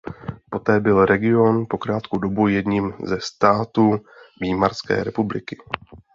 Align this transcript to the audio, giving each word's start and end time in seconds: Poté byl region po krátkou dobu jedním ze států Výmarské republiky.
Poté 0.49 0.79
byl 0.79 1.05
region 1.05 1.65
po 1.69 1.77
krátkou 1.77 2.17
dobu 2.19 2.47
jedním 2.47 2.93
ze 3.03 3.17
států 3.21 3.97
Výmarské 4.41 5.03
republiky. 5.03 5.57